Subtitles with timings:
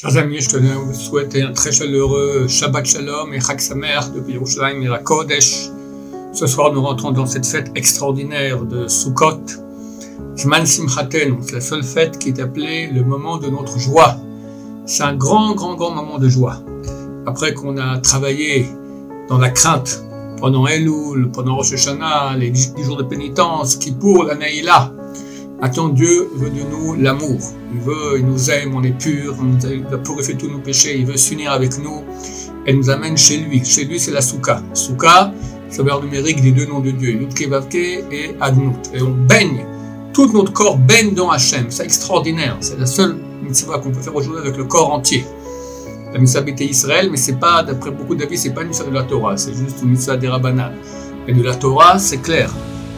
[0.00, 4.00] Chers amis, je tenais à vous souhaiter un très chaleureux Shabbat Shalom et Chag Samer
[4.14, 5.68] depuis Yerushalayim et la Kodesh.
[6.32, 9.42] Ce soir, nous rentrons dans cette fête extraordinaire de Sukkot.
[10.38, 14.16] Zman Simchaten, c'est la seule fête qui est appelée le moment de notre joie.
[14.86, 16.62] C'est un grand, grand, grand moment de joie.
[17.26, 18.70] Après qu'on a travaillé
[19.28, 20.02] dans la crainte
[20.40, 24.94] pendant Elul, pendant Rosh Hashanah, les jours de pénitence, qui pour la Naïla,
[25.62, 27.38] Attends, Dieu veut de nous l'amour.
[27.74, 29.36] Il veut, il nous aime, on est pur,
[29.70, 32.02] il va purifier tous nos péchés, il veut s'unir avec nous
[32.66, 33.62] et nous amène chez lui.
[33.62, 34.62] Chez lui, c'est la Souka.
[34.72, 35.34] Souka,
[35.68, 38.90] c'est le numérique des deux noms de Dieu, Yudke et Adnut.
[38.94, 39.66] Et on baigne,
[40.14, 41.66] tout notre corps baigne dans Hachem.
[41.68, 42.56] C'est extraordinaire.
[42.60, 45.26] C'est la seule mitzvah qu'on peut faire aujourd'hui avec le corps entier.
[46.14, 48.94] La mitzvah était Israël, mais c'est pas, d'après beaucoup d'avis, c'est pas une mitzvah de
[48.94, 50.72] la Torah, c'est juste une mitzvah des Rabbanan.
[51.28, 52.50] Et de la Torah, c'est clair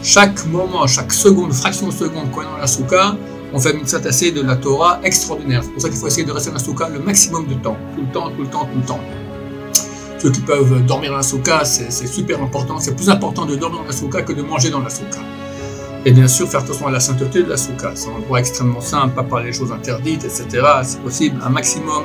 [0.02, 3.16] chaque moment, chaque seconde, fraction de seconde qu'on est dans la souka,
[3.52, 5.62] on fait une mitzvah de la Torah extraordinaire.
[5.62, 7.76] C'est pour ça qu'il faut essayer de rester dans la souka le maximum de temps.
[7.94, 9.00] Tout le temps, tout le temps, tout le temps.
[10.18, 12.78] Ceux qui peuvent dormir dans la souka, c'est super important.
[12.80, 15.20] C'est plus important de dormir dans la souka que de manger dans la souka.
[16.04, 17.92] Et bien sûr, faire attention à la sainteté de la souka.
[17.94, 20.66] C'est un endroit extrêmement saint, pas parler des choses interdites, etc.
[20.82, 22.04] C'est possible, un maximum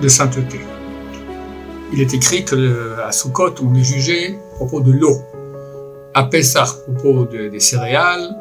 [0.00, 0.60] de sainteté.
[1.92, 5.20] Il est écrit que à Sukkot, on est jugé à propos de l'eau
[6.14, 8.36] à Pessah à propos des céréales,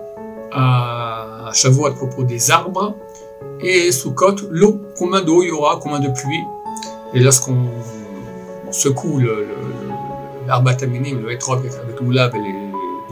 [0.51, 2.95] à Shavuot à propos des arbres,
[3.61, 6.43] et Sukkot, l'eau, combien d'eau il y aura, combien de pluie.
[7.13, 7.69] Et lorsqu'on
[8.71, 9.19] secoue
[10.47, 12.55] l'arbre le, le hétrog avec et les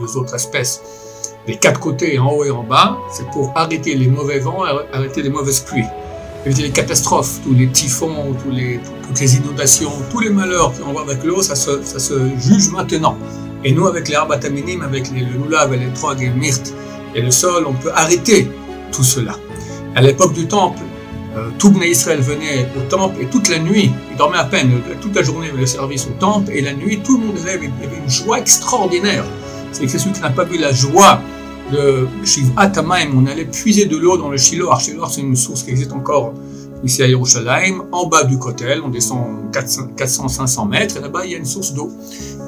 [0.00, 0.82] deux autres espèces,
[1.46, 5.22] des quatre côtés, en haut et en bas, c'est pour arrêter les mauvais vents, arrêter
[5.22, 5.86] les mauvaises pluies,
[6.44, 11.24] éviter les catastrophes, tous les typhons, toutes les inondations, tous les malheurs qui vont avec
[11.24, 13.16] l'eau, ça se juge maintenant.
[13.64, 16.72] Et nous, avec les arbataminim, avec les, le lulav, les trog et le myrte
[17.14, 18.48] et le sol, on peut arrêter
[18.92, 19.36] tout cela.
[19.94, 20.82] À l'époque du temple,
[21.36, 24.70] euh, tout Bnei Israël venait au temple et toute la nuit, il dormait à peine,
[25.00, 27.36] toute la journée il avait le service au temple et la nuit, tout le monde
[27.38, 29.24] avait, une joie extraordinaire.
[29.72, 31.20] C'est que celui qui n'a pas vu la joie
[31.72, 34.70] de Shivat Tamaim, on allait puiser de l'eau dans le Shiloh.
[34.78, 36.32] Shiloh, c'est une source qui existe encore
[36.84, 41.34] ici à Yerushalayim, en bas du Kotel, on descend 400-500 mètres, et là-bas il y
[41.34, 41.90] a une source d'eau.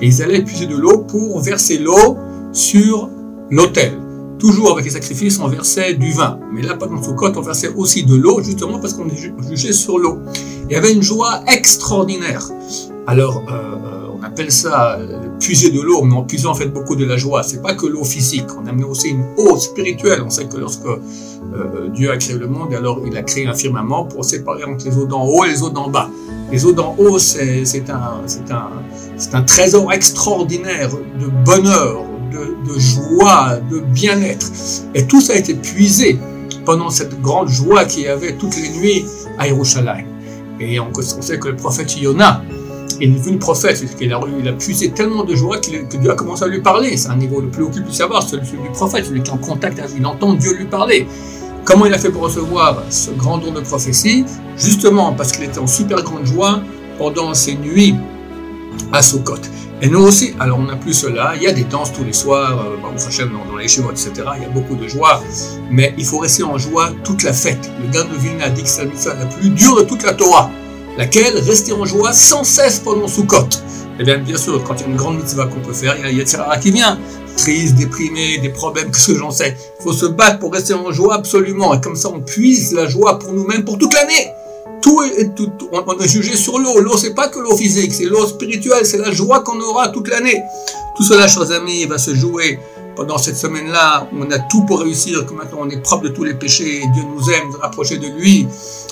[0.01, 2.17] Et ils allaient puiser de l'eau pour verser l'eau
[2.53, 3.09] sur
[3.51, 3.99] l'autel.
[4.39, 6.39] Toujours avec les sacrifices, on versait du vin.
[6.53, 9.99] Mais là, pendant Sukkot, on versait aussi de l'eau, justement parce qu'on est jugé sur
[9.99, 10.19] l'eau.
[10.69, 12.49] Il y avait une joie extraordinaire.
[13.07, 16.67] Alors, euh, euh on appelle ça euh, puiser de l'eau, mais on puise en fait
[16.67, 17.43] beaucoup de la joie.
[17.43, 20.23] C'est pas que l'eau physique, on amenait aussi une eau spirituelle.
[20.23, 20.87] On sait que lorsque
[21.95, 24.97] Dieu a créé le monde, alors il a créé un firmament pour séparer entre les
[24.97, 26.11] eaux d'en haut et les eaux d'en bas.
[26.53, 33.81] Les eaux d'en haut, c'est un, un, un trésor extraordinaire de bonheur, de, joie, de
[33.81, 34.51] bien-être.
[34.95, 36.19] Et tout ça a été puisé
[36.65, 39.05] pendant cette grande joie qu'il y avait toutes les nuits
[39.39, 40.07] à Yerushalayim.
[40.61, 42.43] Et on, on sait que le prophète Yonah,
[43.05, 46.45] est devenu prophète, il a, il a puisé tellement de joie que Dieu a commencé
[46.45, 46.97] à lui parler.
[46.97, 49.39] C'est un niveau le plus qu'il puisse savoir, celui du prophète, celui qui est en
[49.39, 51.07] contact avec, il entend Dieu lui parler.
[51.65, 54.25] Comment il a fait pour recevoir ce grand don de prophétie?
[54.57, 56.61] Justement parce qu'il était en super grande joie
[56.99, 57.95] pendant ses nuits
[58.93, 59.41] à Sukkot.
[59.83, 62.13] Et nous aussi, alors on n'a plus cela, il y a des danses tous les
[62.13, 64.13] soirs, euh, dans, dans les chevaux, etc.
[64.37, 65.23] Il y a beaucoup de joie,
[65.71, 67.71] mais il faut rester en joie toute la fête.
[67.83, 70.51] Le gars de Vilna dit que c'est la plus dure de toute la Torah
[71.01, 71.39] laquelle?
[71.39, 73.49] Rester en joie sans cesse pendant Sukkot.
[73.99, 76.05] Eh bien, bien sûr, quand il y a une grande mitzvah qu'on peut faire, il
[76.05, 76.99] y a Yetzirara qui vient,
[77.37, 79.57] triste, déprimé, des problèmes, qu'est-ce que j'en sais.
[79.79, 82.87] Il faut se battre pour rester en joie absolument, et comme ça on puise la
[82.87, 84.29] joie pour nous-mêmes pour toute l'année.
[84.83, 86.81] Tout est, tout, on, est jugé sur l'eau.
[86.81, 90.09] L'eau, c'est pas que l'eau physique, c'est l'eau spirituelle, c'est la joie qu'on aura toute
[90.09, 90.43] l'année.
[90.97, 92.59] Tout cela, chers amis, va se jouer
[92.97, 94.09] pendant cette semaine-là.
[94.19, 97.03] On a tout pour réussir, que maintenant on est propre de tous les péchés, Dieu
[97.15, 98.47] nous aime, rapprocher de lui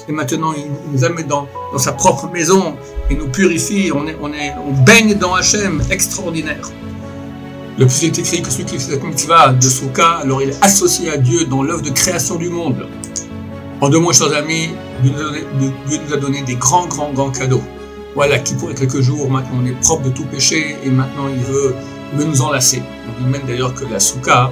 [0.09, 2.77] et maintenant il nous amène dans, dans sa propre maison,
[3.11, 6.71] il nous purifie, on, est, on, est, on baigne dans Hachem, extraordinaire.
[7.79, 10.65] Le plus est écrit que celui qui fait cette mitzvah de Souka, alors il est
[10.65, 12.89] associé à Dieu dans l'œuvre de création du monde.
[13.81, 14.71] En deux mots, chers amis,
[15.03, 15.13] Dieu
[15.61, 17.63] nous, a donné, des grands, grands, grands cadeaux.
[18.17, 21.41] Voilà, qui pourrait quelques jours, maintenant on est propre de tout péché et maintenant il
[21.41, 21.75] veut,
[22.15, 22.83] veut nous enlacer.
[23.07, 24.51] On dit même d'ailleurs que la Souka,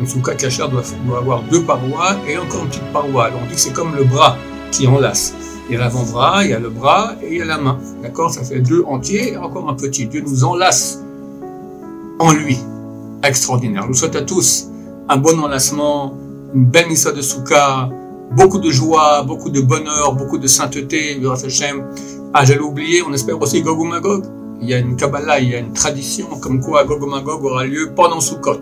[0.00, 3.26] une Souka cachère doit, doit, avoir deux parois et encore une petite paroi.
[3.26, 4.36] Alors on dit que c'est comme le bras
[4.70, 5.34] qui enlace.
[5.68, 7.78] Il y a l'avant-bras, il y a le bras et il y a la main.
[8.02, 8.30] D'accord?
[8.30, 10.06] Ça fait deux entiers et encore un petit.
[10.06, 11.00] Dieu nous enlace
[12.18, 12.58] en lui.
[13.22, 13.82] Extraordinaire.
[13.82, 14.68] Je vous souhaite à tous
[15.08, 16.14] un bon enlacement,
[16.54, 17.88] une belle missa de Souka,
[18.36, 21.20] beaucoup de joie, beaucoup de bonheur, beaucoup de sainteté.
[22.34, 24.24] Ah, j'allais oublier, on espère aussi Gog Magog.
[24.60, 27.64] Il y a une Kabbalah, il y a une tradition comme quoi Gog Magog aura
[27.64, 28.60] lieu pendant Sukkot.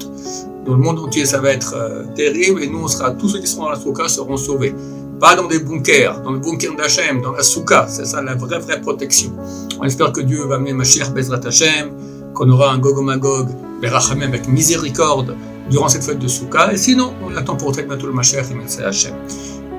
[0.66, 3.38] Dans le monde entier, ça va être euh, terrible et nous, on sera, tous ceux
[3.38, 4.74] qui seront dans la Souka seront sauvés.
[5.20, 8.58] Pas dans des bunkers, dans le bunker d'Hachem, dans la souka, c'est ça la vraie,
[8.58, 9.32] vraie protection.
[9.80, 11.90] On espère que Dieu va amener Mashiach Bezrat Hachem,
[12.34, 13.48] qu'on aura un Gogomagog,
[13.80, 15.34] Berachamim avec miséricorde
[15.70, 18.54] durant cette fête de souka, et sinon, on attend pour très bientôt le Mashiach et
[18.54, 19.14] merci Hachem.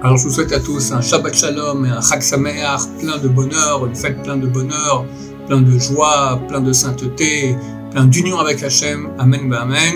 [0.03, 3.27] Alors je vous souhaite à tous un Shabbat Shalom et un Chag Sameach, plein de
[3.27, 5.05] bonheur, une fête plein de bonheur,
[5.47, 7.55] plein de joie, plein de sainteté,
[7.91, 9.09] plein d'union avec Hachem.
[9.17, 9.95] Amen, ben, amen.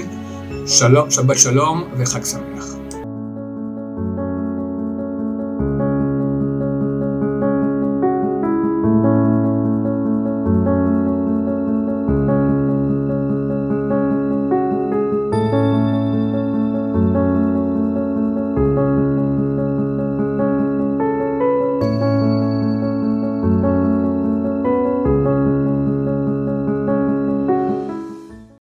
[0.66, 2.81] Shalom, Shabbat Shalom avec Chag Sameach.